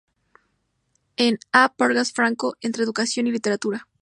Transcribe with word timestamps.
En, 1.15 1.37
A. 1.53 1.75
Vargas 1.77 2.11
Franco, 2.11 2.55
Entre 2.61 2.83
educación 2.83 3.27
y 3.27 3.31
literatura. 3.33 3.87